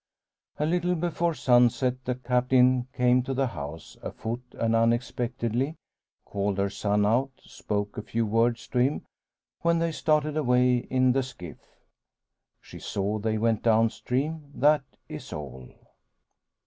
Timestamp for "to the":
3.21-3.45